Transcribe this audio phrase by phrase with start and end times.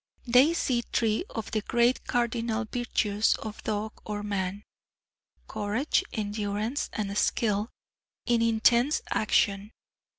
[0.25, 4.63] They see three of the great cardinal virtues of dog or man
[5.47, 7.69] courage, endurance, and skill
[8.25, 9.69] in intense action.